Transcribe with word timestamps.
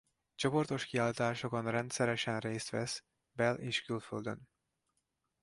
Csoportos 0.35 0.85
kiállításokon 0.85 1.69
rendszeresen 1.71 2.39
részt 2.39 2.69
vesz 2.69 3.03
bel- 3.31 3.59
és 3.59 3.81
külföldön. 3.81 4.49